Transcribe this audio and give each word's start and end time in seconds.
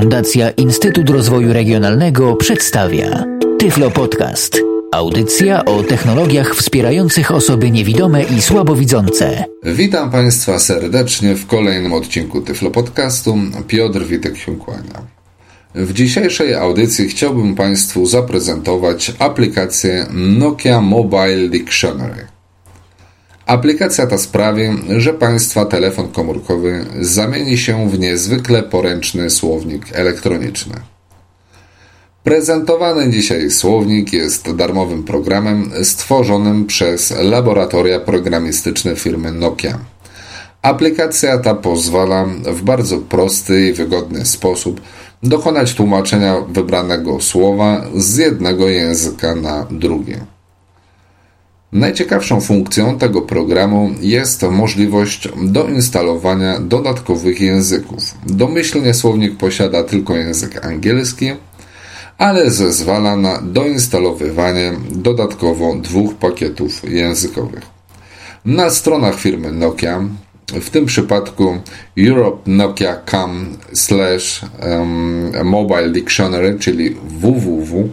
Fundacja 0.00 0.50
Instytut 0.50 1.10
Rozwoju 1.10 1.52
Regionalnego 1.52 2.36
przedstawia 2.36 3.24
Tyflo 3.58 3.90
Podcast. 3.90 4.60
Audycja 4.92 5.64
o 5.64 5.82
technologiach 5.82 6.54
wspierających 6.54 7.30
osoby 7.30 7.70
niewidome 7.70 8.22
i 8.22 8.42
słabowidzące. 8.42 9.44
Witam 9.64 10.10
Państwa 10.10 10.58
serdecznie 10.58 11.34
w 11.34 11.46
kolejnym 11.46 11.92
odcinku 11.92 12.40
Tyflo 12.40 12.70
Podcastu. 12.70 13.38
Piotr 13.68 14.04
Witek 14.04 14.36
się 14.36 14.56
kłania. 14.56 15.02
W 15.74 15.92
dzisiejszej 15.92 16.54
audycji 16.54 17.08
chciałbym 17.08 17.54
Państwu 17.54 18.06
zaprezentować 18.06 19.12
aplikację 19.18 20.06
Nokia 20.12 20.80
Mobile 20.80 21.48
Dictionary. 21.48 22.37
Aplikacja 23.48 24.06
ta 24.06 24.18
sprawi, 24.18 24.62
że 24.96 25.14
Państwa 25.14 25.64
telefon 25.64 26.08
komórkowy 26.08 26.84
zamieni 27.00 27.58
się 27.58 27.90
w 27.90 27.98
niezwykle 27.98 28.62
poręczny 28.62 29.30
słownik 29.30 29.86
elektroniczny. 29.92 30.74
Prezentowany 32.24 33.10
dzisiaj 33.10 33.50
słownik 33.50 34.12
jest 34.12 34.52
darmowym 34.56 35.04
programem 35.04 35.70
stworzonym 35.82 36.66
przez 36.66 37.10
laboratoria 37.10 38.00
programistyczne 38.00 38.96
firmy 38.96 39.32
Nokia. 39.32 39.78
Aplikacja 40.62 41.38
ta 41.38 41.54
pozwala 41.54 42.24
w 42.44 42.62
bardzo 42.62 42.98
prosty 42.98 43.68
i 43.68 43.72
wygodny 43.72 44.26
sposób 44.26 44.80
dokonać 45.22 45.74
tłumaczenia 45.74 46.40
wybranego 46.40 47.20
słowa 47.20 47.84
z 47.96 48.16
jednego 48.16 48.68
języka 48.68 49.34
na 49.34 49.66
drugi. 49.70 50.14
Najciekawszą 51.72 52.40
funkcją 52.40 52.98
tego 52.98 53.22
programu 53.22 53.90
jest 54.00 54.42
możliwość 54.42 55.28
doinstalowania 55.42 56.60
dodatkowych 56.60 57.40
języków. 57.40 58.14
Domyślnie 58.26 58.94
słownik 58.94 59.36
posiada 59.36 59.84
tylko 59.84 60.16
język 60.16 60.66
angielski, 60.66 61.30
ale 62.18 62.50
zezwala 62.50 63.16
na 63.16 63.40
doinstalowywanie 63.42 64.72
dodatkowo 64.90 65.74
dwóch 65.74 66.14
pakietów 66.14 66.90
językowych. 66.90 67.62
Na 68.44 68.70
stronach 68.70 69.20
firmy 69.20 69.52
Nokia, 69.52 70.04
w 70.46 70.70
tym 70.70 70.86
przypadku 70.86 71.58
europe.nokia.com 71.98 73.56
slash 73.72 74.40
mobile 75.44 75.90
dictionary, 75.90 76.56
czyli 76.60 76.96
www 77.20 77.88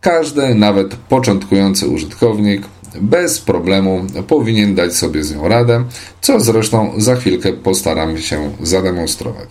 Każdy, 0.01 0.55
nawet 0.55 0.95
początkujący 0.95 1.87
użytkownik, 1.87 2.61
bez 3.01 3.41
problemu 3.41 4.05
powinien 4.27 4.75
dać 4.75 4.95
sobie 4.95 5.23
z 5.23 5.35
nią 5.35 5.47
radę, 5.47 5.83
co 6.21 6.39
zresztą 6.39 6.93
za 6.97 7.15
chwilkę 7.15 7.53
postaramy 7.53 8.21
się 8.21 8.51
zademonstrować. 8.61 9.49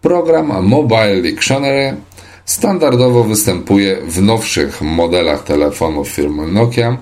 Program 0.00 0.66
Mobile 0.66 1.22
Dictionary 1.22 1.96
standardowo 2.44 3.24
występuje 3.24 3.96
w 4.06 4.22
nowszych 4.22 4.82
modelach 4.82 5.44
telefonów 5.44 6.08
firmy 6.08 6.46
Nokia, 6.46 6.98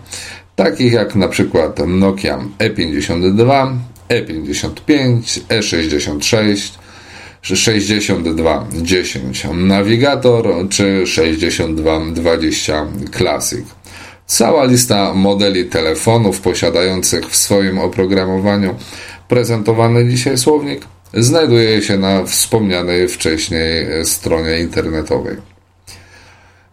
takich 0.56 0.92
jak 0.92 1.14
na 1.14 1.28
przykład 1.28 1.78
Nokia 1.86 2.38
E52, 2.59 3.76
E55, 4.09 5.41
E66, 5.48 6.80
6210 7.42 9.47
Navigator 9.54 10.69
czy 10.69 11.06
6220 11.06 12.86
Classic. 13.16 13.64
Cała 14.30 14.64
lista 14.64 15.14
modeli 15.14 15.64
telefonów 15.64 16.41
posiadających 16.41 17.26
w 17.26 17.36
swoim 17.36 17.78
oprogramowaniu 17.78 18.74
prezentowany 19.28 20.08
dzisiaj 20.08 20.38
słownik 20.38 20.82
znajduje 21.14 21.82
się 21.82 21.98
na 21.98 22.24
wspomnianej 22.24 23.08
wcześniej 23.08 23.86
stronie 24.04 24.60
internetowej. 24.60 25.36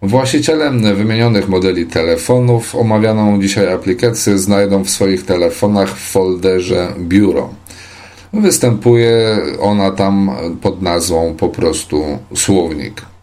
Właściciele 0.02 0.72
wymienionych 0.96 1.50
modeli 1.50 1.86
telefonów 1.86 2.76
omawianą 2.76 3.42
dzisiaj 3.42 3.74
aplikację 3.74 4.38
znajdą 4.38 4.84
w 4.84 4.90
swoich 4.90 5.26
telefonach 5.26 5.98
w 5.98 6.12
folderze 6.12 6.94
Biuro. 7.00 7.50
Występuje 8.34 9.38
ona 9.62 9.92
tam 9.92 10.32
pod 10.62 10.82
nazwą 10.82 11.36
po 11.36 11.50
prostu 11.50 12.18
słownik. 12.36 13.17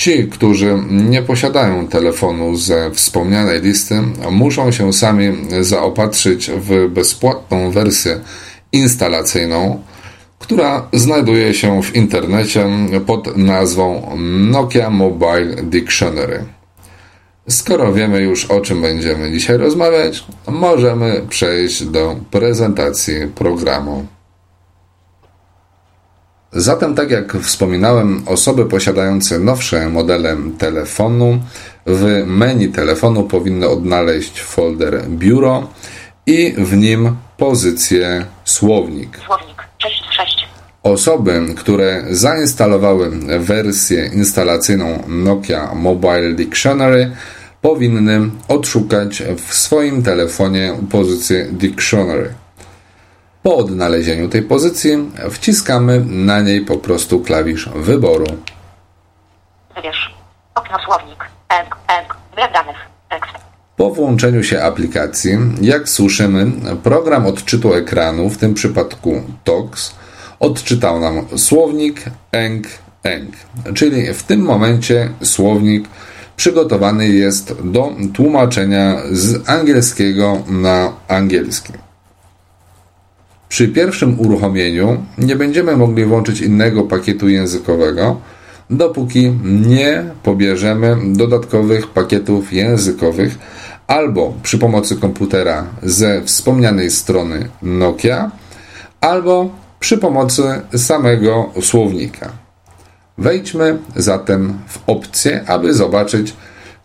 Ci, 0.00 0.28
którzy 0.28 0.78
nie 0.90 1.22
posiadają 1.22 1.88
telefonu 1.88 2.56
ze 2.56 2.90
wspomnianej 2.90 3.60
listy, 3.60 3.94
muszą 4.30 4.72
się 4.72 4.92
sami 4.92 5.32
zaopatrzyć 5.60 6.50
w 6.50 6.88
bezpłatną 6.88 7.70
wersję 7.70 8.20
instalacyjną, 8.72 9.82
która 10.38 10.88
znajduje 10.92 11.54
się 11.54 11.82
w 11.82 11.96
internecie 11.96 12.66
pod 13.06 13.36
nazwą 13.36 14.16
Nokia 14.50 14.90
Mobile 14.90 15.62
Dictionary. 15.62 16.44
Skoro 17.48 17.92
wiemy 17.92 18.22
już 18.22 18.44
o 18.44 18.60
czym 18.60 18.82
będziemy 18.82 19.32
dzisiaj 19.32 19.56
rozmawiać, 19.56 20.24
możemy 20.48 21.22
przejść 21.28 21.84
do 21.84 22.16
prezentacji 22.30 23.14
programu. 23.34 24.06
Zatem, 26.52 26.94
tak 26.94 27.10
jak 27.10 27.36
wspominałem, 27.36 28.22
osoby 28.26 28.66
posiadające 28.66 29.38
nowsze 29.38 29.88
modele 29.88 30.36
telefonu 30.58 31.40
w 31.86 32.22
menu 32.26 32.68
telefonu 32.68 33.22
powinny 33.22 33.68
odnaleźć 33.68 34.40
folder 34.40 35.02
biuro 35.08 35.68
i 36.26 36.54
w 36.58 36.76
nim 36.76 37.16
pozycję 37.36 38.26
słownik. 38.44 39.18
Słownik 39.26 39.64
6. 39.78 40.46
Osoby, 40.82 41.40
które 41.56 42.04
zainstalowały 42.10 43.10
wersję 43.38 44.10
instalacyjną 44.14 45.02
Nokia 45.08 45.74
Mobile 45.74 46.32
Dictionary 46.32 47.10
powinny 47.62 48.30
odszukać 48.48 49.22
w 49.36 49.54
swoim 49.54 50.02
telefonie 50.02 50.74
pozycję 50.90 51.46
Dictionary. 51.52 52.34
Po 53.42 53.56
odnalezieniu 53.56 54.28
tej 54.28 54.42
pozycji 54.42 54.90
wciskamy 55.30 56.04
na 56.06 56.40
niej 56.40 56.60
po 56.60 56.76
prostu 56.76 57.20
klawisz 57.20 57.68
wyboru. 57.68 58.26
Wybierz. 59.76 60.14
Okno 60.54 60.78
słownik. 60.84 61.24
Danych. 62.54 62.76
Tekst. 63.10 63.32
Po 63.76 63.90
włączeniu 63.90 64.42
się 64.42 64.62
aplikacji, 64.62 65.38
jak 65.60 65.88
słyszymy, 65.88 66.52
program 66.82 67.26
odczytu 67.26 67.74
ekranu, 67.74 68.30
w 68.30 68.38
tym 68.38 68.54
przypadku 68.54 69.22
TOX, 69.44 69.94
odczytał 70.40 71.00
nam 71.00 71.38
słownik 71.38 72.04
ENG 72.32 72.66
ENG, 73.02 73.36
czyli 73.74 74.14
w 74.14 74.22
tym 74.22 74.40
momencie 74.40 75.10
słownik 75.22 75.88
przygotowany 76.36 77.08
jest 77.08 77.54
do 77.64 77.92
tłumaczenia 78.14 78.96
z 79.10 79.48
angielskiego 79.48 80.42
na 80.46 80.92
angielski. 81.08 81.72
Przy 83.50 83.68
pierwszym 83.68 84.20
uruchomieniu 84.20 85.04
nie 85.18 85.36
będziemy 85.36 85.76
mogli 85.76 86.04
włączyć 86.04 86.40
innego 86.40 86.82
pakietu 86.82 87.28
językowego, 87.28 88.20
dopóki 88.70 89.32
nie 89.44 90.04
pobierzemy 90.22 90.96
dodatkowych 91.04 91.86
pakietów 91.86 92.52
językowych 92.52 93.38
albo 93.86 94.34
przy 94.42 94.58
pomocy 94.58 94.96
komputera 94.96 95.64
ze 95.82 96.22
wspomnianej 96.22 96.90
strony 96.90 97.48
Nokia, 97.62 98.30
albo 99.00 99.50
przy 99.80 99.98
pomocy 99.98 100.60
samego 100.76 101.50
słownika. 101.62 102.32
Wejdźmy 103.18 103.78
zatem 103.96 104.58
w 104.68 104.78
opcję, 104.86 105.44
aby 105.46 105.74
zobaczyć, 105.74 106.34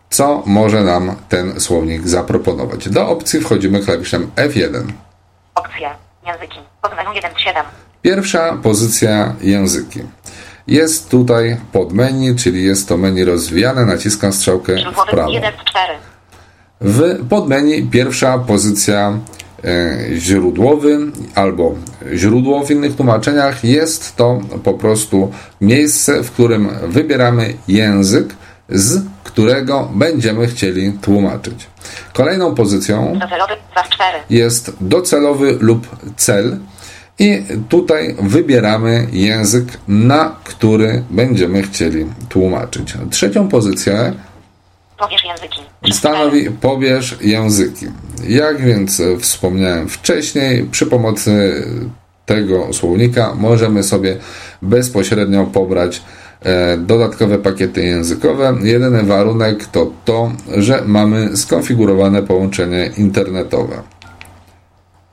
co 0.09 0.43
może 0.45 0.83
nam 0.83 1.15
ten 1.29 1.59
słownik 1.59 2.07
zaproponować. 2.07 2.89
Do 2.89 3.09
opcji 3.09 3.39
wchodzimy 3.41 3.79
klawiszem 3.79 4.27
F1. 4.35 4.83
Opcje. 5.55 6.04
Języki. 6.25 6.59
Pod 6.81 6.95
menu 6.95 7.15
1 7.15 7.31
7. 7.37 7.63
Pierwsza 8.01 8.57
pozycja 8.63 9.35
języki. 9.41 9.99
Jest 10.67 11.09
tutaj 11.09 11.57
pod 11.71 11.93
menu, 11.93 12.35
czyli 12.35 12.63
jest 12.63 12.87
to 12.87 12.97
menu 12.97 13.25
rozwijane, 13.25 13.85
naciskam 13.85 14.33
strzałkę 14.33 14.75
w 14.75 15.11
prawo. 15.11 15.31
1 15.31 15.53
z 15.53 15.69
4. 15.69 15.93
W 16.81 17.27
podmenu 17.27 17.89
pierwsza 17.91 18.39
pozycja 18.39 19.19
e, 19.63 19.97
źródłowy 20.15 20.99
albo 21.35 21.75
źródło 22.13 22.65
w 22.65 22.71
innych 22.71 22.95
tłumaczeniach 22.95 23.63
jest 23.63 24.15
to 24.15 24.41
po 24.63 24.73
prostu 24.73 25.31
miejsce, 25.61 26.23
w 26.23 26.31
którym 26.31 26.69
wybieramy 26.87 27.53
język, 27.67 28.35
z 28.69 29.14
którego 29.35 29.91
będziemy 29.95 30.47
chcieli 30.47 30.91
tłumaczyć. 31.01 31.67
Kolejną 32.13 32.55
pozycją 32.55 33.19
Docelowy 33.19 33.53
2 33.71 33.83
z 33.83 33.89
4. 33.89 34.17
jest 34.29 34.71
docelowy 34.81 35.57
lub 35.59 35.87
cel 36.15 36.57
i 37.19 37.43
tutaj 37.69 38.15
wybieramy 38.21 39.07
język, 39.11 39.65
na 39.87 40.35
który 40.43 41.03
będziemy 41.09 41.63
chcieli 41.63 42.05
tłumaczyć. 42.29 42.93
Trzecią 43.11 43.47
pozycję 43.47 44.13
Pobierz 44.97 45.23
języki. 45.23 45.59
3 45.81 45.93
z 45.93 45.97
4. 45.99 46.15
stanowi 46.17 46.51
pobierz 46.51 47.17
języki. 47.21 47.85
Jak 48.27 48.61
więc 48.61 49.01
wspomniałem 49.19 49.89
wcześniej, 49.89 50.63
przy 50.71 50.85
pomocy 50.85 51.63
tego 52.25 52.73
słownika 52.73 53.35
możemy 53.35 53.83
sobie 53.83 54.17
bezpośrednio 54.61 55.45
pobrać 55.45 56.01
dodatkowe 56.77 57.37
pakiety 57.37 57.85
językowe. 57.85 58.53
Jedyny 58.63 59.03
warunek 59.03 59.65
to 59.65 59.91
to, 60.05 60.31
że 60.57 60.81
mamy 60.85 61.37
skonfigurowane 61.37 62.23
połączenie 62.23 62.91
internetowe. 62.97 63.81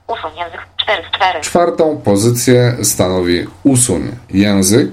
Usuń 0.09 0.31
język 0.39 0.61
4 0.77 1.03
z 1.09 1.17
4. 1.17 1.41
Czwartą 1.41 1.97
pozycję 2.05 2.77
stanowi 2.83 3.47
usuń 3.65 4.03
język. 4.31 4.91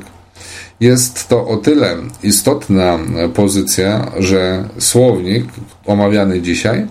Jest 0.80 1.28
to 1.28 1.48
o 1.48 1.58
tyle 1.58 1.96
istotna 2.24 3.00
pozycja, 3.34 4.12
że 4.18 4.64
słownik 4.78 5.46
omawiany 5.86 6.42
dzisiaj 6.42 6.88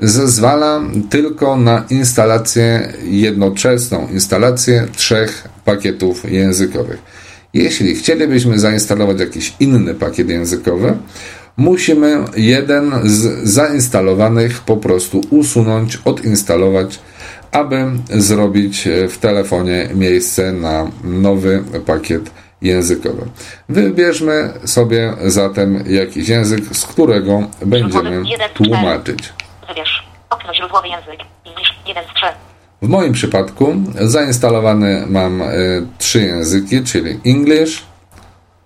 zezwala 0.00 0.80
tylko 1.10 1.56
na 1.56 1.84
instalację 1.90 2.92
jednoczesną, 3.02 4.08
instalację 4.12 4.86
trzech 4.96 5.48
pakietów 5.64 6.32
językowych. 6.32 7.02
Jeśli 7.54 7.94
chcielibyśmy 7.94 8.58
zainstalować 8.58 9.20
jakiś 9.20 9.54
inny 9.60 9.94
pakiet 9.94 10.28
językowy, 10.28 10.96
musimy 11.56 12.24
jeden 12.36 12.92
z 13.04 13.48
zainstalowanych 13.48 14.60
po 14.60 14.76
prostu 14.76 15.20
usunąć, 15.30 15.98
odinstalować, 16.04 16.98
aby 17.52 17.84
zrobić 18.08 18.88
w 19.08 19.18
telefonie 19.18 19.88
miejsce 19.94 20.52
na 20.52 20.90
nowy 21.04 21.64
pakiet 21.86 22.30
językowy. 22.62 23.26
Wybierzmy 23.68 24.52
sobie 24.64 25.12
zatem 25.24 25.84
jakiś 25.86 26.28
język, 26.28 26.64
z 26.72 26.86
którego 26.86 27.42
będziemy 27.66 28.22
tłumaczyć. 28.54 29.32
Wybierz. 29.68 30.06
Okno 30.30 30.54
źródłowy 30.54 30.88
język. 30.88 31.20
English 31.46 31.74
1 31.86 32.04
z 32.04 32.14
3. 32.14 32.26
W 32.82 32.88
moim 32.88 33.12
przypadku 33.12 33.74
zainstalowane 34.00 35.06
mam 35.06 35.42
e, 35.42 35.46
trzy 35.98 36.22
języki, 36.22 36.82
czyli 36.84 37.10
English, 37.10 37.82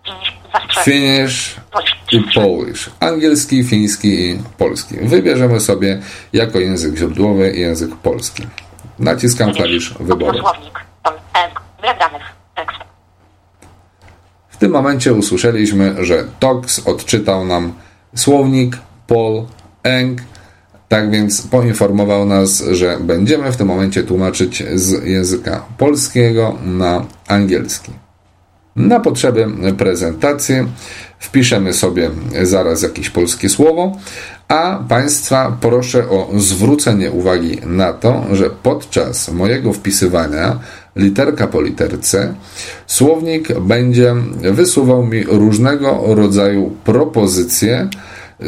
English 0.07 0.33
2 0.51 0.61
z 0.61 0.69
3. 0.69 0.91
Finnish 0.91 1.57
Polish 1.71 1.97
3 2.07 2.17
i 2.17 2.21
z 2.21 2.27
3. 2.29 2.41
Polish. 2.41 2.91
Angielski, 3.01 3.65
fiński 3.65 4.09
i 4.09 4.39
polski. 4.59 4.97
Wybierzemy 5.03 5.61
sobie 5.61 6.01
jako 6.33 6.61
język 6.61 6.97
źródłowy 6.97 7.53
język 7.57 7.97
polski. 7.97 8.43
Naciskam 8.99 9.53
klawisz 9.53 9.95
wyboru. 10.01 10.39
W 14.49 14.57
tym 14.57 14.73
momencie 14.73 15.13
usłyszeliśmy, 15.13 16.05
że 16.05 16.25
TOX 16.41 16.87
odczytał 16.87 17.45
nam 17.45 17.73
słownik 18.15 18.79
Pol 19.07 19.47
Eng. 19.83 20.23
Tak 20.91 21.11
więc 21.11 21.43
poinformował 21.43 22.27
nas, 22.27 22.65
że 22.71 22.99
będziemy 23.01 23.53
w 23.53 23.57
tym 23.57 23.67
momencie 23.67 24.03
tłumaczyć 24.03 24.65
z 24.75 25.05
języka 25.05 25.65
polskiego 25.79 26.59
na 26.65 27.05
angielski. 27.29 27.93
Na 28.77 29.01
potrzeby 29.01 29.47
prezentacji 29.79 30.55
wpiszemy 31.19 31.73
sobie 31.73 32.11
zaraz 32.43 32.83
jakieś 32.83 33.11
polskie 33.11 33.49
słowo, 33.49 33.97
a 34.49 34.85
Państwa 34.89 35.57
proszę 35.61 36.09
o 36.09 36.29
zwrócenie 36.37 37.11
uwagi 37.11 37.59
na 37.67 37.93
to, 37.93 38.25
że 38.33 38.51
podczas 38.51 39.33
mojego 39.33 39.73
wpisywania 39.73 40.59
literka 40.97 41.47
po 41.47 41.61
literce 41.61 42.35
słownik 42.87 43.61
będzie 43.61 44.15
wysuwał 44.53 45.07
mi 45.07 45.25
różnego 45.25 46.01
rodzaju 46.07 46.77
propozycje 46.85 47.89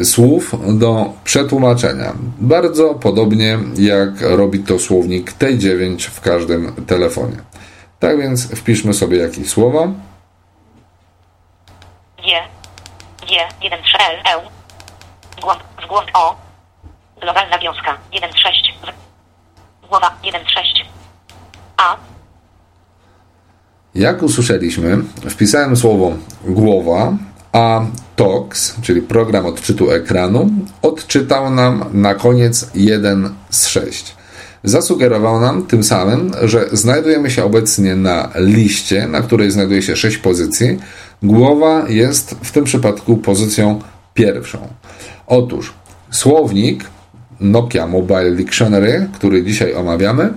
słów 0.03 0.55
do 0.79 1.13
przetłumaczenia. 1.23 2.13
Bardzo 2.39 2.95
podobnie 2.95 3.59
jak 3.77 4.09
robi 4.21 4.59
to 4.59 4.79
słownik 4.79 5.33
T9 5.33 5.99
w 5.99 6.21
każdym 6.21 6.85
telefonie. 6.87 7.37
Tak 7.99 8.17
więc 8.17 8.47
wpiszmy 8.55 8.93
sobie 8.93 9.17
jakieś 9.17 9.49
słowo. 9.49 9.87
G. 12.17 12.31
G. 13.27 13.35
1 13.61 13.83
3 13.83 13.97
L. 13.97 14.39
L. 14.39 14.39
Głąb. 15.41 15.59
W 15.83 15.87
głąb 15.87 16.07
O. 16.13 16.35
Globalna 17.21 17.59
wiązka. 17.59 17.97
1 18.13 18.29
6. 18.33 18.73
W. 18.81 19.89
Głowa. 19.89 20.17
1 20.23 20.41
6. 20.47 20.85
A. 21.77 21.97
Jak 23.95 24.23
usłyszeliśmy, 24.23 24.97
wpisałem 25.29 25.75
słowo 25.77 26.11
głowa, 26.45 27.13
a 27.53 27.85
TOX, 28.15 28.75
czyli 28.81 29.01
program 29.01 29.45
odczytu 29.45 29.91
ekranu, 29.91 30.49
odczytał 30.81 31.49
nam 31.49 31.85
na 31.93 32.15
koniec 32.15 32.69
1 32.75 33.29
z 33.49 33.67
6. 33.67 34.15
Zasugerował 34.63 35.41
nam 35.41 35.65
tym 35.65 35.83
samym, 35.83 36.31
że 36.43 36.65
znajdujemy 36.71 37.31
się 37.31 37.43
obecnie 37.43 37.95
na 37.95 38.29
liście, 38.35 39.07
na 39.07 39.21
której 39.21 39.51
znajduje 39.51 39.81
się 39.81 39.95
6 39.95 40.17
pozycji. 40.17 40.79
Głowa 41.23 41.89
jest 41.89 42.35
w 42.43 42.51
tym 42.51 42.63
przypadku 42.63 43.17
pozycją 43.17 43.81
pierwszą. 44.13 44.67
Otóż 45.27 45.73
słownik 46.11 46.85
Nokia 47.39 47.87
Mobile 47.87 48.31
Dictionary, 48.31 49.09
który 49.13 49.43
dzisiaj 49.43 49.75
omawiamy, 49.75 50.33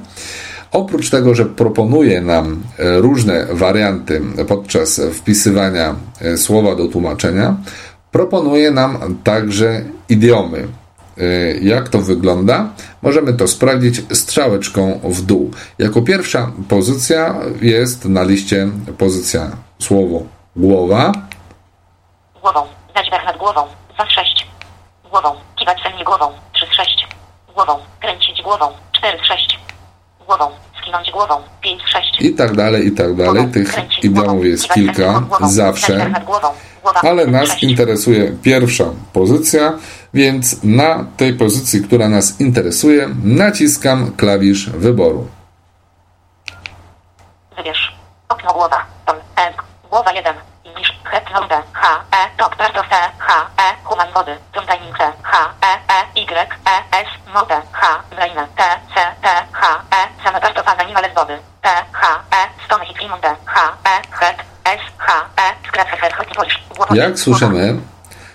Oprócz 0.73 1.11
tego, 1.11 1.35
że 1.35 1.45
proponuje 1.45 2.21
nam 2.21 2.63
e, 2.79 2.99
różne 2.99 3.47
warianty 3.51 4.23
podczas 4.49 5.01
wpisywania 5.13 5.95
e, 6.21 6.37
słowa 6.37 6.77
do 6.77 6.89
tłumaczenia, 6.89 7.57
proponuje 8.11 8.71
nam 8.71 9.19
także 9.25 9.83
idiomy. 10.09 10.69
E, 11.19 11.23
Jak 11.61 11.89
to 11.89 11.99
wygląda? 11.99 12.69
Możemy 13.03 13.33
to 13.35 13.49
sprawdzić 13.49 14.03
strzałeczką 14.13 15.01
w 15.05 15.23
dół. 15.23 15.51
Jako 15.79 16.03
pierwsza 16.03 16.53
pozycja 16.69 17.35
jest 17.63 18.05
na 18.05 18.23
liście 18.23 18.69
pozycja 18.99 19.51
słowo 19.79 20.23
głowa, 20.57 21.13
Głową. 22.43 22.67
Dach 22.95 23.25
nad 23.25 23.37
głową. 23.37 23.63
2 23.95 24.07
z 24.07 24.11
6. 24.11 24.47
Głową. 25.11 25.35
Kiwać 25.57 25.79
sennie 25.83 26.05
głową. 26.05 26.27
3 26.53 26.67
z 26.67 26.75
6. 26.77 27.07
Głową. 27.55 27.79
Kręcić 28.01 28.43
głową. 28.43 28.67
4 28.93 29.19
z 29.19 29.27
6. 29.27 29.46
Głową. 30.27 30.51
Skinąć 30.81 31.11
głową. 31.11 31.35
5 31.61 31.83
z 31.83 31.89
6. 31.89 32.21
i 32.21 32.35
tak 32.35 32.57
dalej, 32.57 32.87
i 32.87 32.93
tak 32.93 33.15
dalej. 33.15 33.35
Głową. 33.35 33.53
Tych 33.53 33.73
Kręcić 33.73 34.05
idiomów 34.05 34.45
jest 34.45 34.69
kilka 34.69 35.21
głową. 35.21 35.49
Zawsze. 35.49 36.11
głową. 36.27 36.49
Głowa. 36.83 37.01
ale 37.01 37.23
1 37.23 37.29
z 37.29 37.33
nas 37.33 37.49
6. 37.49 37.63
interesuje 37.63 38.33
pierwsza 38.43 38.85
pozycja, 39.13 39.73
więc 40.15 40.65
na 40.65 41.05
tej 41.17 41.35
pozycji, 41.35 41.83
która 41.83 42.09
nas 42.09 42.41
interesuje, 42.41 43.09
naciskam 43.25 44.13
klawisz 44.17 44.71
wyboru. 44.71 45.27
Wybierz. 47.57 47.97
Okno 48.29 48.53
głowa. 48.53 48.87
Tom. 49.07 49.17
E. 49.37 49.53
Głowa 49.91 50.13
1. 50.13 50.35
English. 50.65 50.93
Het 51.05 51.25
Node. 51.35 51.63
H. 51.73 52.05
E. 52.11 52.37
Top 52.37 52.55
E. 52.61 53.11
H. 53.19 53.51
E. 53.59 53.85
Human 53.85 54.09
wody. 54.15 54.37
Timing 54.67 54.97
T. 54.99 55.13
H. 55.37 55.39
E. 55.63 55.73
E. 55.97 56.21
Y. 56.23 56.51
E. 56.73 56.77
S. 57.05 57.11
Node. 57.35 57.59
H. 57.81 58.05
Brain. 58.11 58.39
T. 58.59 58.63
C. 58.93 58.97
T. 59.23 59.27
H. 59.53 59.63
E. 59.99 60.01
Same 60.25 60.41
part 60.41 60.59
of 60.59 60.67
animales 60.69 61.13
wody. 61.17 61.37
T. 61.65 61.69
H. 62.01 62.05
E. 62.39 62.41
Stone 62.65 62.85
hit 62.89 62.99
limonde. 63.03 63.31
H. 63.45 63.57
E. 63.85 63.95
Het. 64.21 64.39
S. 64.65 64.83
H. 64.97 65.09
E. 65.37 65.47
Head 66.01 66.13
hot 66.13 66.27
polish. 66.37 66.57
Głowa. 66.77 66.97
Jak 66.97 67.19
słyszymy, 67.19 67.77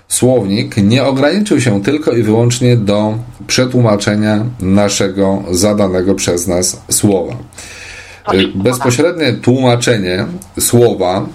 słownik 0.08 0.77
nie 0.77 1.03
ograniczył 1.03 1.62
się 1.62 1.84
tylko 1.84 2.12
i 2.12 2.24
wyłącznie 2.24 2.77
do 2.77 3.13
przetłumaczenia 3.48 4.38
naszego 4.60 5.43
zadanego 5.51 6.15
przez 6.15 6.48
nas 6.48 6.81
słowa. 6.91 7.34
Bezpośrednie 8.55 9.34
tłumaczenie 9.34 10.25
słowa, 10.60 11.25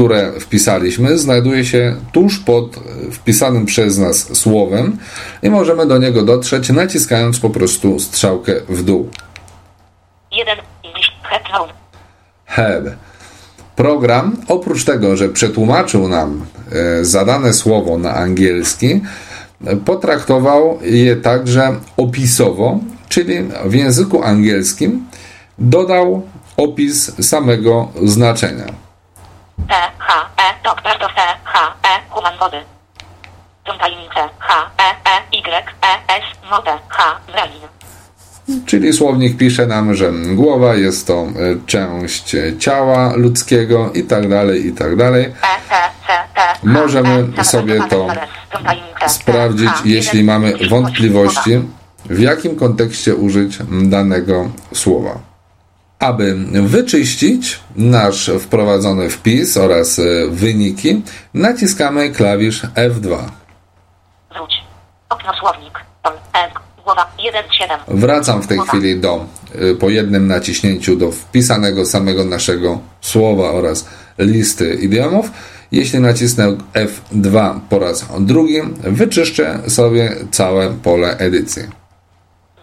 które 0.00 0.32
wpisaliśmy, 0.40 1.18
znajduje 1.18 1.64
się 1.64 1.96
tuż 2.12 2.38
pod 2.38 2.76
wpisanym 3.12 3.66
przez 3.66 3.98
nas 3.98 4.36
słowem 4.36 4.96
i 5.42 5.50
możemy 5.50 5.86
do 5.86 5.98
niego 5.98 6.22
dotrzeć 6.22 6.70
naciskając 6.70 7.40
po 7.40 7.50
prostu 7.50 7.98
strzałkę 7.98 8.52
w 8.68 8.82
dół. 8.82 9.08
1. 10.32 10.58
English. 10.84 11.12
Het 11.22 11.42
Node. 11.52 11.72
head. 12.46 12.84
Program, 13.76 14.36
oprócz 14.48 14.84
tego, 14.84 15.16
że 15.16 15.28
przetłumaczył 15.28 16.08
nam 16.08 16.46
e, 16.72 17.04
zadane 17.04 17.52
słowo 17.52 17.98
na 17.98 18.14
angielski, 18.14 19.00
potraktował 19.84 20.78
je 20.82 21.16
także 21.16 21.76
opisowo, 21.96 22.78
czyli 23.08 23.34
w 23.64 23.74
języku 23.74 24.22
angielskim 24.22 25.06
dodał 25.58 26.22
opis 26.56 27.26
samego 27.28 27.88
znaczenia. 28.02 28.79
T, 29.70 29.74
H, 29.98 30.30
E, 30.36 30.64
doktor 30.64 30.92
to 30.98 31.06
C, 31.06 31.20
H, 31.44 31.74
E, 31.84 31.92
human 32.10 32.38
wody. 32.40 32.60
Są 33.66 33.78
tajemnice, 33.78 34.28
H, 34.38 34.70
E, 34.78 34.88
E, 35.10 35.36
Y, 35.36 35.64
E, 35.82 35.92
S, 36.18 36.24
motę, 36.50 36.78
H, 36.88 37.20
brain. 37.32 37.62
Czyli 38.66 38.92
słownik 38.92 39.36
pisze 39.36 39.66
nam, 39.66 39.94
że 39.94 40.12
głowa 40.34 40.74
jest 40.74 41.06
to 41.06 41.14
e, 41.14 41.26
część 41.66 42.36
ciała 42.58 43.12
ludzkiego 43.16 43.92
i 43.92 44.02
tak 44.02 44.28
dalej, 44.28 44.66
i 44.66 44.72
tak 44.72 44.96
dalej. 44.96 45.24
E, 45.24 45.30
Możemy 46.62 47.28
E, 47.38 47.44
sobie 47.44 47.80
to 47.90 48.08
sprawdzić, 49.06 49.68
H, 49.68 49.82
jeśli 49.84 50.24
mamy 50.24 50.52
wątpliwości, 50.70 51.60
w 52.04 52.18
jakim 52.20 52.56
kontekście 52.56 53.14
użyć 53.14 53.58
danego 53.82 54.50
słowa. 54.74 55.29
Aby 56.00 56.34
wyczyścić 56.52 57.60
nasz 57.76 58.30
wprowadzony 58.40 59.10
wpis 59.10 59.56
oraz 59.56 59.98
e, 59.98 60.02
wyniki, 60.30 61.02
naciskamy 61.34 62.10
klawisz 62.10 62.62
F2. 62.62 63.18
Wróć. 64.34 64.54
Okno 65.08 65.32
słownik. 65.40 65.80
Tom, 66.02 66.12
głowa, 66.84 67.10
1, 67.18 67.44
7. 67.50 67.78
Wracam 67.88 68.42
w 68.42 68.46
tej 68.46 68.58
chwili 68.58 69.00
do, 69.00 69.26
y, 69.54 69.74
po 69.74 69.90
jednym 69.90 70.26
naciśnięciu 70.26 70.96
do 70.96 71.12
wpisanego 71.12 71.86
samego 71.86 72.24
naszego 72.24 72.78
słowa 73.00 73.50
oraz 73.50 73.88
listy 74.18 74.74
idiomów. 74.74 75.30
Jeśli 75.72 76.00
nacisnę 76.00 76.56
F2 76.74 77.60
po 77.68 77.78
raz 77.78 78.06
drugi, 78.20 78.60
wyczyszczę 78.82 79.58
sobie 79.68 80.16
całe 80.30 80.70
pole 80.70 81.16
edycji. 81.18 81.62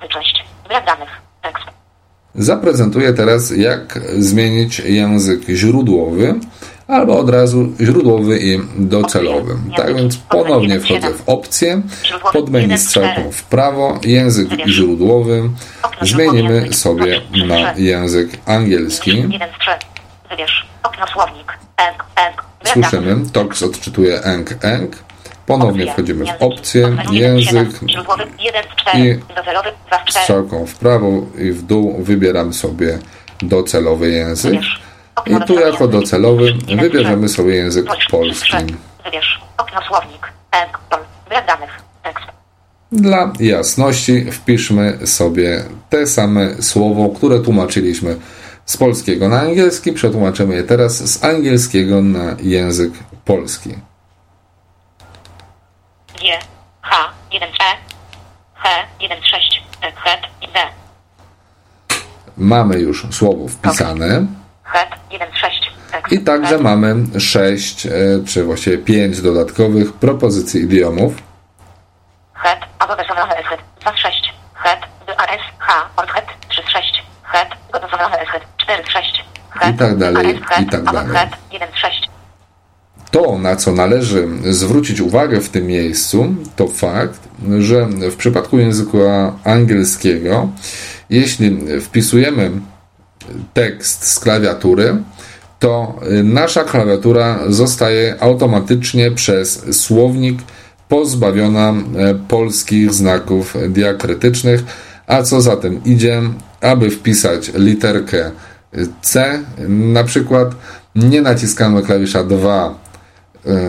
Wyczyść. 0.02 0.44
Brak 0.70 0.86
danych. 0.86 1.27
Zaprezentuję 2.38 3.14
teraz, 3.14 3.58
jak 3.58 4.00
zmienić 4.18 4.80
język 4.80 5.42
źródłowy 5.50 6.36
albo 6.88 7.20
od 7.20 7.30
razu 7.30 7.68
źródłowy 7.82 8.40
i 8.40 8.60
docelowy. 8.78 9.56
Tak 9.78 9.96
więc 9.96 10.18
ponownie 10.18 10.80
wchodzę 10.80 11.14
w 11.14 11.30
opcję, 11.30 11.82
pod 12.34 12.50
menu 12.50 12.78
strzałką 12.78 13.32
w 13.32 13.44
prawo, 13.44 14.00
język 14.04 14.50
źródłowy, 14.68 15.50
zmienimy 16.02 16.74
sobie 16.74 17.22
na 17.48 17.74
język 17.74 18.30
angielski. 18.46 19.18
1 19.18 19.32
z 19.32 19.60
3. 19.60 19.72
Wybierz. 20.30 20.68
Okno 20.84 21.08
słownik. 21.08 21.58
Eng, 21.78 22.04
eng. 22.16 22.44
Brak 22.64 22.74
Słyszymy. 22.74 23.30
TOX 23.34 23.64
odczytuje 23.64 24.22
eng, 24.22 24.56
eng. 24.62 25.07
Ponownie 25.48 25.92
wchodzimy 25.92 26.26
w 26.26 26.42
opcję, 26.44 26.98
język, 27.12 27.46
siedem. 27.46 27.90
Źródłowy 27.90 28.24
1 28.40 28.64
z 28.64 28.76
4. 28.82 29.00
i 29.00 29.36
Docelowy 29.36 29.70
2 29.88 29.98
z 29.98 30.06
4. 30.06 30.24
strzałką 30.24 30.66
w 30.66 30.76
prawo 30.76 31.08
i 31.38 31.52
w 31.52 31.62
dół 31.62 32.04
wybieram 32.04 32.54
sobie 32.54 33.00
docelowy 33.42 34.12
język. 34.12 34.60
I 35.26 35.46
tu 35.48 35.60
jako 35.60 35.88
docelowy 35.88 36.54
wybierzemy 36.82 37.30
sobie 37.30 37.56
język 37.56 37.86
polski. 38.12 38.58
Dla 42.92 43.34
jasności 43.40 44.32
wpiszmy 44.32 44.98
sobie 45.08 45.64
te 45.90 46.08
same 46.08 46.62
słowo, 46.62 47.10
które 47.10 47.40
tłumaczyliśmy 47.40 48.16
z 48.66 48.78
polskiego 48.78 49.30
na 49.30 49.42
angielski. 49.42 49.94
Przetłumaczymy 49.94 50.56
je 50.56 50.64
teraz 50.64 51.14
z 51.14 51.24
angielskiego 51.24 52.02
na 52.02 52.36
język 52.40 52.92
polski. 53.26 53.70
G, 56.18 56.24
H, 56.82 57.14
1 57.32 57.44
E, 57.44 57.78
H, 58.54 58.88
1 59.00 59.24
6, 59.24 59.62
Het 60.04 60.20
i 60.42 60.48
D. 60.48 60.60
Mamy 62.38 62.80
już 62.80 63.06
słowo 63.12 63.48
wpisane 63.48 64.26
Het, 64.64 64.90
1 65.12 65.28
6. 65.34 65.72
Tekst. 65.92 66.14
i 66.14 66.20
także 66.20 66.58
mamy 66.58 66.96
6, 67.20 67.88
czy 68.28 68.44
właściwie 68.44 68.78
5 68.78 69.22
dodatkowych 69.22 69.94
propozycji 69.94 70.62
idiomów. 70.62 71.14
Het, 72.34 72.60
agodosowane 72.80 73.36
es 73.36 73.46
het, 73.46 73.60
2 73.80 73.92
z 73.92 74.00
6. 74.00 74.34
Het, 74.54 74.80
de 75.08 75.18
AS, 75.20 75.42
H, 75.58 75.90
od 75.96 76.10
het, 76.10 76.26
3 76.50 76.64
z 76.64 76.70
6. 76.72 77.04
Het, 77.24 77.48
godosowane 77.72 78.20
es 78.20 78.30
het, 78.30 78.44
4 78.58 78.84
z 78.86 78.90
6. 78.92 79.24
Het, 79.50 79.76
I 79.76 79.78
tak 79.78 79.98
dalej, 79.98 80.36
i 80.62 80.66
tak 80.66 80.84
dalej. 80.84 81.30
Het, 83.18 83.26
1 83.26 83.26
z 83.26 83.26
6. 83.26 83.26
To, 83.26 83.38
na 83.38 83.56
co 83.56 83.72
należy 83.72 84.28
zwrócić 84.50 85.02
uwagę 85.02 85.42
w 85.42 85.50
tym 85.50 85.68
miejscu, 85.68 86.36
to 86.56 86.68
fakt, 86.68 87.20
że 87.60 87.88
w 88.12 88.16
przypadku 88.16 88.60
języka 88.60 89.36
angielskiego, 89.44 90.50
jeśli 91.10 91.58
wpisujemy 91.82 92.52
tekst 93.54 94.08
z 94.08 94.20
klawiatury, 94.20 94.96
to 95.60 96.00
nasza 96.24 96.64
klawiatura 96.64 97.40
zostaje 97.48 98.16
automatycznie 98.20 99.12
przez 99.12 99.66
słownik 99.82 100.40
pozbawiona 100.90 101.70
e, 101.70 102.16
polskich 102.16 102.94
znaków 102.94 103.56
diakrytycznych, 103.70 104.64
a 105.08 105.24
co 105.24 105.42
za 105.42 105.58
tym 105.58 105.84
idzie, 105.84 106.22
aby 106.62 106.90
wpisać 106.90 107.52
literkę 107.56 108.32
C, 109.02 109.40
na 109.70 110.04
przykład 110.04 110.56
nie 110.96 111.22
naciskamy 111.22 111.82
klawisza 111.82 112.24
2 112.24 112.68
e, 112.68 112.87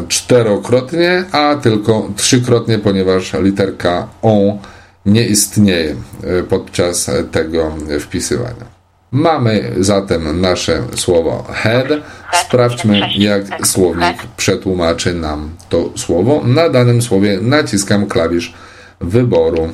czterokrotnie, 0.09 1.25
a 1.33 1.57
tylko 1.63 2.09
trzykrotnie, 2.17 2.79
ponieważ 2.79 3.33
literka 3.33 4.07
O 4.23 4.59
nie 5.07 5.27
istnieje 5.27 5.95
e, 6.25 6.43
podczas 6.43 7.11
tego 7.33 7.75
wpisywania. 8.01 8.79
Mamy 9.13 9.73
zatem 9.79 10.41
nasze 10.41 10.83
słowo 10.97 11.45
head. 11.53 11.87
Sprawdźmy, 12.33 13.01
jak 13.15 13.67
słownik 13.67 14.27
przetłumaczy 14.37 15.15
nam 15.15 15.57
to 15.69 15.91
słowo. 15.97 16.41
Na 16.45 16.69
danym 16.69 17.03
słowie 17.03 17.39
naciskam 17.43 18.07
klawisz 18.07 18.55
wyboru. 19.01 19.69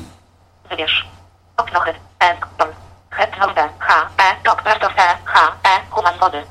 Wybierz. 0.71 1.09
Okno 1.57 1.81
het, 1.81 1.97
E, 2.21 2.37
tom. 2.59 2.69
Het, 3.11 3.31
no, 3.41 3.47
D, 3.55 3.61
H, 3.79 4.11
E, 4.17 4.45
tok, 4.45 4.63
H, 5.25 5.53
E, 5.63 5.81
human 5.91 6.15
E, 6.35 6.45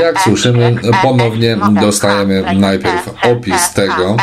Jak 0.00 0.20
słyszymy, 0.20 0.76
ponownie 1.02 1.56
dostajemy 1.80 2.44
najpierw 2.54 3.10
opis 3.22 3.72
tego, 3.72 4.16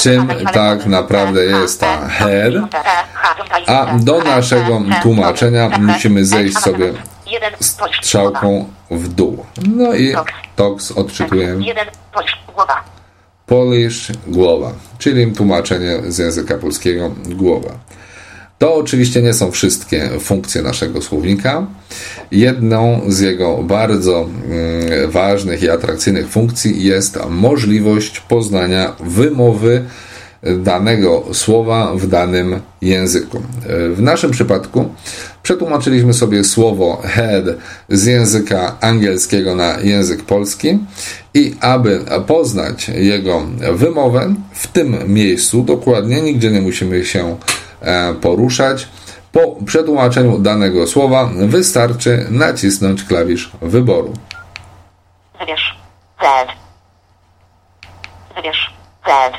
czym 0.00 0.28
tak 0.52 0.86
naprawdę 0.86 1.44
jest 1.44 1.80
ta 1.80 2.08
head, 2.08 2.52
H, 3.14 3.34
zątajnice, 3.38 3.78
a 3.78 3.98
do 3.98 4.18
naszego 4.18 4.82
tłumaczenia 5.02 5.70
musimy 5.78 6.24
zejść 6.24 6.58
sobie 6.58 6.92
strzałką 8.00 8.72
w 8.90 9.08
dół. 9.08 9.46
No 9.66 9.94
i 9.94 10.14
TOX 10.56 10.92
odczytuje 10.92 11.46
głowa. 11.46 11.66
Jeden, 11.66 11.86
polisz, 12.12 12.38
głowa. 12.54 12.84
Polish 13.46 14.12
głowa, 14.26 14.72
czyli 14.98 15.32
tłumaczenie 15.32 16.12
z 16.12 16.18
języka 16.18 16.58
polskiego 16.58 17.10
głowa. 17.26 17.70
To 18.58 18.74
oczywiście 18.74 19.22
nie 19.22 19.34
są 19.34 19.50
wszystkie 19.50 20.08
funkcje 20.20 20.62
naszego 20.62 21.02
słownika. 21.02 21.66
Jedną 22.30 23.00
z 23.08 23.20
jego 23.20 23.62
bardzo 23.62 24.20
mm, 24.20 25.10
ważnych 25.10 25.62
i 25.62 25.70
atrakcyjnych 25.70 26.28
funkcji 26.28 26.84
jest 26.84 27.18
możliwość 27.30 28.20
poznania 28.20 28.96
wymowy 29.00 29.84
danego 30.58 31.24
słowa 31.32 31.92
w 31.96 32.06
danym 32.06 32.60
języku. 32.82 33.42
W 33.94 34.02
naszym 34.02 34.30
przypadku 34.30 34.88
przetłumaczyliśmy 35.42 36.14
sobie 36.14 36.44
słowo 36.44 37.02
head 37.04 37.44
z 37.88 38.06
języka 38.06 38.76
angielskiego 38.80 39.54
na 39.54 39.80
język 39.80 40.22
polski 40.22 40.78
i 41.34 41.54
aby 41.60 42.00
poznać 42.26 42.88
jego 42.88 43.46
wymowę 43.72 44.34
w 44.52 44.66
tym 44.66 44.96
miejscu 45.06 45.62
dokładnie, 45.62 46.22
nigdzie 46.22 46.50
nie 46.50 46.60
musimy 46.60 47.04
się 47.04 47.36
poruszać. 48.20 48.88
Po 49.32 49.56
przetłumaczeniu 49.66 50.38
danego 50.38 50.86
słowa 50.86 51.30
wystarczy 51.34 52.26
nacisnąć 52.30 53.04
klawisz 53.04 53.50
wyboru. 53.62 54.12
Wybierz. 55.40 55.78
Z. 56.20 56.48
Wybierz. 58.36 58.74
Z. 59.06 59.32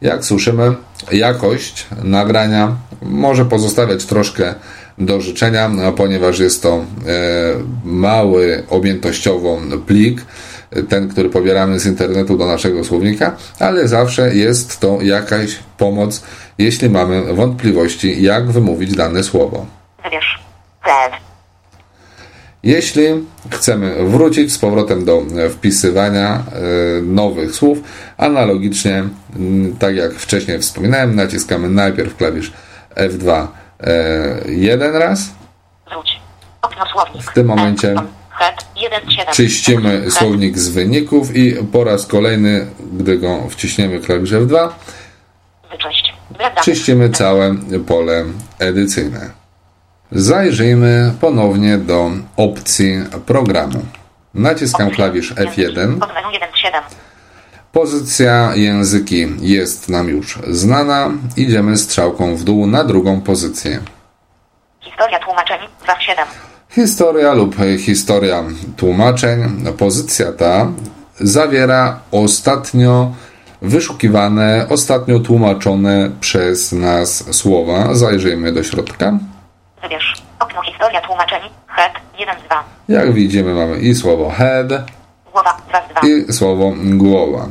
Jak 0.00 0.24
słyszymy, 0.24 0.74
jakość 1.12 1.86
nagrania 2.02 2.76
może 3.02 3.44
pozostawiać 3.44 4.04
troszkę 4.04 4.54
do 4.98 5.20
życzenia, 5.20 5.70
ponieważ 5.96 6.38
jest 6.38 6.62
to 6.62 6.74
e, 6.76 6.84
mały 7.84 8.64
objętościowo 8.70 9.58
plik, 9.86 10.22
ten, 10.88 11.08
który 11.08 11.30
pobieramy 11.30 11.80
z 11.80 11.86
internetu 11.86 12.38
do 12.38 12.46
naszego 12.46 12.84
słownika, 12.84 13.36
ale 13.60 13.88
zawsze 13.88 14.34
jest 14.34 14.80
to 14.80 14.98
jakaś 15.02 15.58
pomoc, 15.78 16.24
jeśli 16.58 16.90
mamy 16.90 17.34
wątpliwości, 17.34 18.22
jak 18.22 18.50
wymówić 18.50 18.96
dane 18.96 19.22
słowo. 19.22 19.66
Jeśli 22.64 23.04
chcemy 23.50 24.04
wrócić 24.04 24.52
z 24.52 24.58
powrotem 24.58 25.04
do 25.04 25.22
wpisywania 25.50 26.34
e, 26.34 26.42
nowych 27.02 27.54
słów, 27.54 27.78
analogicznie, 28.16 29.04
tak 29.78 29.96
jak 29.96 30.12
wcześniej 30.14 30.58
wspominałem, 30.58 31.16
naciskamy 31.16 31.68
najpierw 31.68 32.16
klawisz 32.16 32.52
F2 32.96 33.46
e, 33.80 33.96
jeden 34.46 34.96
raz. 34.96 35.34
Wróć. 35.90 36.20
Okno 36.62 36.84
słownik. 36.92 37.22
W 37.22 37.34
tym 37.34 37.46
momencie 37.46 37.88
Het 37.88 37.96
1 37.96 38.06
7. 38.06 38.23
czyścimy 39.32 40.10
słownik 40.10 40.58
z 40.58 40.68
wyników 40.68 41.36
i 41.36 41.54
po 41.72 41.84
raz 41.84 42.06
kolejny, 42.06 42.66
gdy 42.92 43.18
go 43.18 43.48
wciśniemy 43.48 44.00
klawisz 44.00 44.32
F2, 44.32 44.68
Wyczyść. 45.70 46.14
Brak 46.30 46.54
danych. 46.54 46.64
czyścimy 46.64 47.10
całe 47.10 47.54
pole 47.86 48.24
edycyjne. 48.58 49.30
Zajrzyjmy 50.12 51.12
ponownie 51.20 51.78
do 51.78 52.10
opcji 52.36 52.94
programu. 53.26 53.84
Naciskam 54.34 54.90
klawisz 54.90 55.34
F1. 55.34 55.98
Pod 55.98 56.14
menu 56.14 56.32
1 56.32 56.48
7. 56.54 56.82
Pozycja 57.72 58.52
języki 58.54 59.26
jest 59.40 59.88
nam 59.88 60.08
już 60.08 60.38
znana. 60.48 61.10
Idziemy 61.36 61.76
strzałką 61.76 62.36
w 62.36 62.44
dół 62.44 62.66
na 62.66 62.84
drugą 62.84 63.20
pozycję. 63.20 63.80
Historia 64.80 65.18
tłumaczeń 65.18 65.58
2 65.82 66.00
7. 66.00 66.24
Historia 66.74 67.34
lub 67.34 67.56
historia 67.78 68.44
tłumaczeń. 68.76 69.64
Pozycja 69.78 70.32
ta 70.32 70.66
zawiera 71.20 72.00
ostatnio 72.12 73.12
wyszukiwane, 73.62 74.66
ostatnio 74.70 75.18
tłumaczone 75.18 76.10
przez 76.20 76.72
nas 76.72 77.34
słowa. 77.34 77.94
Zajrzyjmy 77.94 78.52
do 78.52 78.62
środka. 78.62 79.18
Wybierz. 79.82 80.22
Okno 80.38 80.62
historia 80.62 81.00
tłumaczeń. 81.00 81.40
Het 81.66 81.92
1 82.18 82.34
z 82.40 82.46
2. 82.46 82.64
Jak 82.88 83.12
widzimy, 83.12 83.54
mamy 83.54 83.78
i 83.78 83.94
słowo 83.94 84.30
head, 84.30 84.68
Głowa 85.32 85.56
2 85.68 85.82
z 85.88 85.90
2. 85.90 86.08
i 86.08 86.32
słowo 86.32 86.72
głowa. 86.84 87.48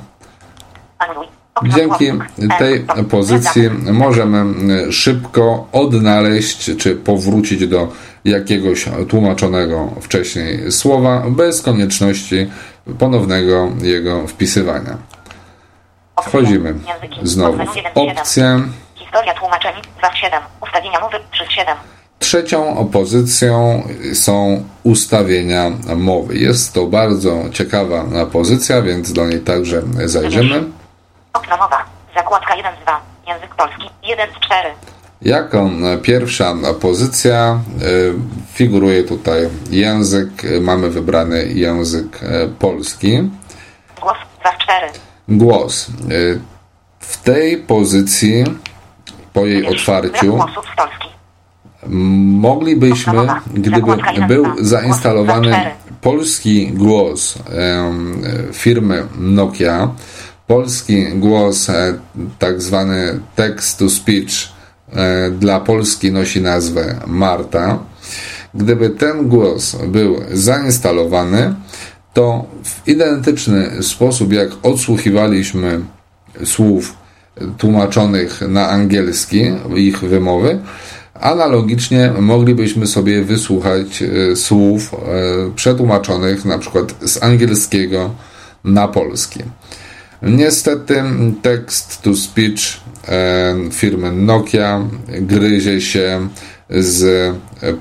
Anuluj. 0.99 1.27
Dzięki 1.63 2.11
tej 2.59 2.85
pozycji 3.09 3.69
możemy 3.91 4.45
szybko 4.91 5.67
odnaleźć 5.71 6.77
czy 6.77 6.95
powrócić 6.95 7.67
do 7.67 7.87
jakiegoś 8.25 8.85
tłumaczonego 9.09 9.89
wcześniej 10.01 10.71
słowa 10.71 11.23
bez 11.27 11.61
konieczności 11.61 12.51
ponownego 12.99 13.69
jego 13.81 14.27
wpisywania. 14.27 14.97
Wchodzimy 16.23 16.73
znowu 17.23 17.53
w 17.53 17.57
menu 17.57 17.71
1 17.75 17.93
7. 17.95 18.17
opcję. 18.17 18.61
Historia 18.95 19.33
tłumaczeń 19.33 19.73
2 19.97 20.15
7. 20.15 20.39
Ustawienia 20.61 20.99
mowy 20.99 21.17
3 21.31 21.45
7. 21.49 21.77
Trzecią 22.19 22.89
pozycją 22.91 23.83
są 24.13 24.63
ustawienia 24.83 25.71
mowy. 25.95 26.37
Jest 26.37 26.73
to 26.73 26.85
bardzo 26.85 27.49
ciekawa 27.51 28.03
pozycja, 28.31 28.81
więc 28.81 29.13
do 29.13 29.25
niej 29.25 29.39
także 29.39 29.81
zajrzymy. 30.05 30.63
Okno 31.33 31.57
mowa. 31.57 31.85
Zakładka 32.15 32.55
1 32.55 32.73
z 32.81 32.83
2. 32.83 33.01
Język 33.27 33.55
polski 33.55 33.89
1 34.03 34.29
z 34.29 34.45
4. 34.45 34.69
Jako 35.25 35.69
pierwsza 36.01 36.55
pozycja 36.81 37.59
y, 37.81 38.13
figuruje 38.53 39.03
tutaj 39.03 39.49
język, 39.71 40.29
mamy 40.61 40.89
wybrany 40.89 41.45
język 41.45 42.19
polski. 42.59 43.29
Głos 44.01 44.17
2 44.41 44.51
z 44.51 44.57
4. 44.57 44.87
Głos. 45.27 45.87
W 46.99 47.23
tej 47.23 47.57
pozycji, 47.57 48.43
po 49.33 49.45
jej 49.45 49.67
otwarciu, 49.67 50.39
moglibyśmy, 51.87 53.27
gdyby 53.53 53.81
był 54.27 54.45
zainstalowany 54.59 55.55
polski 56.01 56.67
głos 56.67 57.39
firmy 58.53 59.07
Nokia, 59.19 59.89
polski 60.47 61.05
głos, 61.15 61.69
e, 61.69 61.93
tak 62.39 62.61
zwany 62.61 63.19
text 63.35 63.79
to 63.79 63.89
speech 63.89 64.33
e, 64.33 64.62
dla 65.31 65.59
Polski 65.59 66.11
nosi 66.11 66.41
nazwę 66.41 66.95
Marta. 67.07 67.79
Gdyby 68.53 68.89
ten 68.89 69.27
głos 69.27 69.75
był 69.87 70.21
zainstalowany, 70.31 71.53
to 72.13 72.45
w 72.63 72.87
identyczny 72.87 73.83
sposób 73.83 74.33
jak 74.33 74.49
odsłuchiwaliśmy 74.63 75.81
słów 76.45 76.95
tłumaczonych 77.57 78.41
na 78.41 78.69
angielski, 78.69 79.41
ich 79.75 79.99
wymowy, 79.99 80.59
analogicznie 81.13 82.13
moglibyśmy 82.19 82.87
sobie 82.87 83.23
wysłuchać 83.23 84.03
e, 84.03 84.35
słów 84.35 84.93
e, 84.93 84.97
przetłumaczonych 85.55 86.45
na 86.45 86.57
przykład 86.57 86.95
z 87.01 87.23
angielskiego 87.23 88.13
na 88.63 88.87
polski. 88.87 89.39
Niestety 90.21 91.03
tekst 91.41 92.01
to 92.01 92.15
speech 92.15 92.61
e, 92.61 92.82
firmy 93.71 94.11
Nokia 94.11 94.81
gryzie 95.07 95.81
się 95.81 96.27
z 96.69 97.33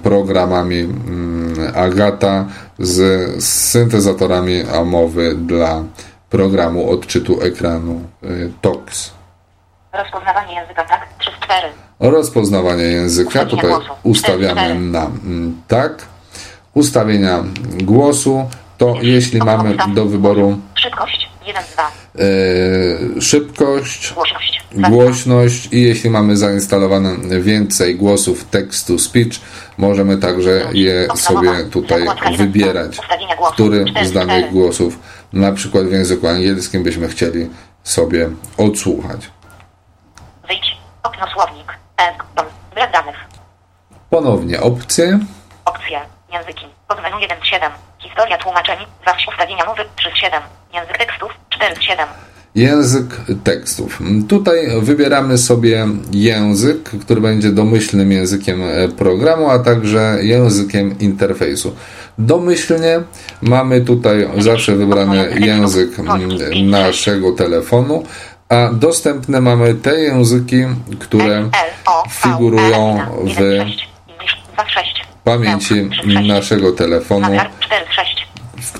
programami 0.02 0.80
mm, 0.80 1.72
Agata, 1.74 2.44
z 2.78 3.44
syntezatorami 3.44 4.62
mowy 4.84 5.34
dla 5.34 5.82
programu 6.30 6.90
odczytu 6.90 7.40
ekranu 7.42 8.00
e, 8.22 8.26
TOX. 8.60 9.12
Rozpoznawanie 9.92 10.54
języka 10.54 10.84
tak 10.84 11.08
3 11.18 11.30
z 11.30 11.44
4. 11.44 11.68
Rozpoznawanie 12.00 12.82
języka 12.82 13.46
tutaj 13.46 13.70
głosu. 13.70 13.92
ustawiamy 14.02 14.80
na 14.80 15.04
mm, 15.06 15.62
tak. 15.68 16.04
Ustawienia 16.74 17.44
głosu 17.82 18.48
to 18.78 18.94
jeśli 19.02 19.38
mamy 19.38 19.76
do 19.94 20.04
wyboru 20.06 20.58
Szybkość 20.74 21.28
1 21.46 21.62
z 21.62 21.72
2. 21.74 22.01
e, 22.18 23.20
szybkość, 23.20 24.12
Głośność 24.14 24.62
2 24.72 24.88
z 24.88 24.90
2. 24.90 24.90
głośność 24.90 25.68
i 25.72 25.82
jeśli 25.82 26.10
mamy 26.10 26.36
zainstalowane 26.36 27.40
więcej 27.40 27.96
głosów 27.96 28.44
text 28.44 28.86
to 28.86 28.98
speech, 28.98 29.32
możemy 29.78 30.16
także 30.16 30.64
je 30.72 31.08
sobie 31.16 31.64
tutaj 31.72 32.02
wybierać, 32.36 32.98
który 33.52 33.84
z 34.02 34.12
danych 34.12 34.50
głosów, 34.50 34.98
na 35.32 35.52
przykład 35.52 35.84
w 35.84 35.92
języku 35.92 36.28
angielskim 36.28 36.82
byśmy 36.82 37.08
chcieli 37.08 37.50
sobie 37.82 38.30
odsłuchać. 38.58 39.30
Wyjdź. 40.48 40.76
Okno 41.02 41.26
słownik. 41.34 41.72
Brak 42.74 42.92
danych. 42.92 43.16
Ponownie 44.10 44.60
opcje. 44.60 45.18
Opcje. 45.64 46.00
Języki. 46.32 46.66
Pod 46.88 47.02
menu 47.02 47.20
1 47.20 47.38
z 47.42 47.44
7. 47.44 47.72
Historia 47.98 48.38
tłumaczeń. 48.38 48.76
2 49.02 49.12
ustawienia 49.28 49.64
mowy 49.64 49.84
3 49.96 50.10
z 50.10 50.14
7. 50.14 50.42
Język 50.74 50.98
tekstów 50.98 51.41
4 51.56 51.76
z 51.76 51.80
7. 51.80 52.06
Język 52.54 53.06
tekstów. 53.44 53.98
Tutaj 54.28 54.80
wybieramy 54.80 55.38
sobie 55.38 55.86
język, 56.12 56.82
który 56.82 57.20
będzie 57.20 57.50
domyślnym 57.50 58.12
językiem 58.12 58.62
e, 58.62 58.88
programu, 58.88 59.50
a 59.50 59.58
także 59.58 60.18
językiem 60.20 60.98
interfejsu. 60.98 61.76
Domyślnie 62.18 63.00
mamy 63.42 63.80
tutaj 63.80 64.28
zawsze 64.38 64.76
wybrany 64.76 65.34
język 65.40 65.90
naszego 66.64 67.32
telefonu, 67.32 68.04
a 68.48 68.70
dostępne 68.72 69.40
mamy 69.40 69.74
te 69.74 70.00
języki, 70.00 70.64
które 70.98 71.48
figurują 72.10 73.00
w 73.24 73.40
1, 73.40 73.68
6. 73.68 73.88
English 74.08 74.36
2 74.54 74.64
z 74.64 74.68
6. 74.68 75.06
pamięci 75.24 75.90
naszego 76.26 76.72
telefonu, 76.72 77.28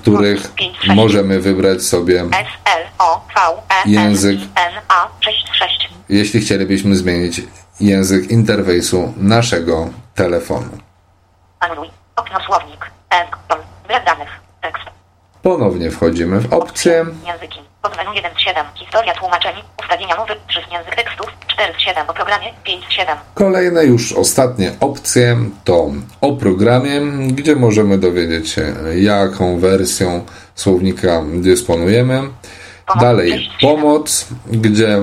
których 0.03 0.53
możemy 0.95 1.41
wybrać 1.41 1.83
sobie 1.83 2.25
E, 3.85 3.91
Język. 3.91 4.39
N, 4.41 4.73
A 4.89 5.09
6 5.21 5.45
z 5.53 5.55
6. 5.55 5.89
jeśli 6.09 6.41
chcielibyśmy 6.41 6.97
zmienić 6.97 7.41
język 7.81 8.31
interfejsu 8.31 9.15
naszego 9.17 9.89
telefonu. 10.15 10.69
Anuluj. 11.61 11.89
Okno 12.17 12.39
słownik. 12.47 12.91
E. 13.15 13.27
Brak 13.89 14.05
danych. 14.07 14.29
Tekst. 14.63 14.85
Ponownie 15.43 15.91
wchodzimy 15.91 16.41
w 16.41 16.53
opcję. 16.53 17.05
Języki. 17.27 17.61
Pod 17.83 17.97
menu 17.97 18.15
1 18.15 18.35
z 18.37 18.39
7. 18.41 18.67
Historia 18.75 19.15
tłumaczeń. 19.15 19.55
Ustawienia 19.81 20.17
mowy 20.17 20.35
3 20.49 20.61
z 20.69 20.73
język 20.73 20.97
tekstów 20.97 21.27
4 21.63 21.79
z 21.79 21.81
7. 21.81 22.05
O 22.09 22.15
programie 22.15 22.53
5 22.65 22.85
z 22.89 22.93
7. 22.93 23.17
Kolejne 23.35 23.85
już 23.85 24.13
ostatnie 24.13 24.73
opcje 24.81 25.37
to 25.65 25.91
o 26.21 26.33
programie, 26.33 27.01
gdzie 27.29 27.57
możemy 27.57 27.99
dowiedzieć 27.99 28.51
się, 28.51 28.75
jaką 28.95 29.59
wersją 29.59 30.25
słownika 30.55 31.23
dysponujemy. 31.35 32.21
Dalej 33.01 33.51
pomoc, 33.61 34.27
gdzie 34.47 34.99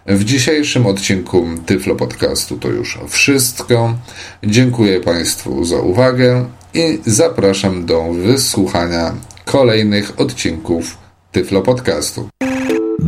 W 0.07 0.24
dzisiejszym 0.24 0.87
odcinku 0.87 1.46
Tyflo 1.66 1.94
Podcastu 1.94 2.57
to 2.57 2.68
już 2.68 2.98
wszystko. 3.09 3.94
Dziękuję 4.44 5.00
Państwu 5.00 5.64
za 5.64 5.76
uwagę 5.76 6.44
i 6.74 6.98
zapraszam 7.07 7.87
do 7.87 8.12
wysłuchania 8.12 9.14
kolejnych 9.44 10.20
odcinków 10.20 10.98
Tyflo 11.33 11.62
Podcastu. 11.62 12.28